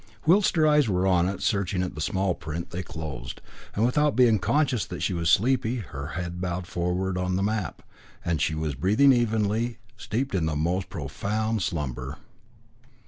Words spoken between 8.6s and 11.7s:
breathing evenly, steeped in the most profound